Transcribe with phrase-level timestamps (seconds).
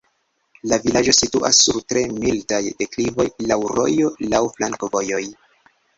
[0.71, 5.25] La vilaĝo situas sur tre mildaj deklivoj, laŭ rojo, laŭ flankovojoj.